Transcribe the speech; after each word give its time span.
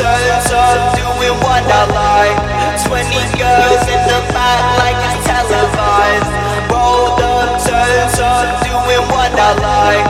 doing 0.00 1.36
what 1.44 1.64
I 1.68 1.84
like. 1.92 2.36
20 2.88 3.04
girls 3.36 3.84
in 3.84 4.00
the 4.08 4.20
back 4.32 4.60
like 4.80 4.96
it's 4.96 5.26
televised. 5.28 6.30
Rolled 6.72 7.20
up, 7.20 7.60
turns 7.60 8.16
up, 8.16 8.64
doing 8.64 9.04
what 9.12 9.32
I 9.36 9.50
like. 9.60 10.04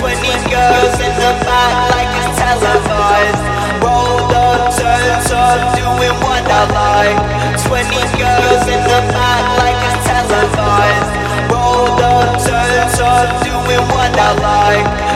20 0.00 0.48
girls 0.48 0.96
in 0.96 1.14
the 1.20 1.32
back 1.44 1.72
like 1.92 2.12
it's 2.24 2.32
televised. 2.40 3.40
Rolled 3.84 4.32
up, 4.32 4.72
turns 4.72 5.30
up, 5.30 5.60
doing 5.76 6.16
what 6.24 6.44
I 6.48 6.64
like. 6.72 7.18
20 7.68 7.84
girls 8.16 8.64
in 8.64 8.80
the 8.80 9.00
back 9.12 9.44
like 9.60 9.78
it's 9.92 10.00
televised. 10.08 11.10
Rolled 11.52 12.00
up, 12.00 12.40
turns 12.40 12.96
up, 12.96 13.28
doing 13.44 13.84
what 13.92 14.12
I 14.16 14.30
like. 14.40 15.13